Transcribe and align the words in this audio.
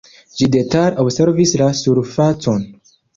Ĝi 0.37 0.45
detale 0.53 1.03
observis 1.03 1.53
la 1.63 1.67
surfacon. 1.81 2.65